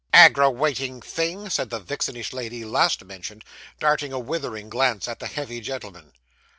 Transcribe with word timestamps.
'Aggrawatin' 0.15 0.99
thing!' 0.99 1.47
said 1.51 1.69
the 1.69 1.77
vixenish 1.79 2.33
lady 2.33 2.65
last 2.65 3.03
mentioned, 3.05 3.45
darting 3.79 4.11
a 4.11 4.17
withering 4.17 4.67
glance 4.67 5.07
at 5.07 5.19
the 5.19 5.27
heavy 5.27 5.61
gentleman. 5.61 6.11